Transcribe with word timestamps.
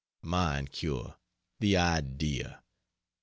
Mind 0.23 0.71
cure! 0.71 1.17
the 1.59 1.77
idea! 1.77 2.63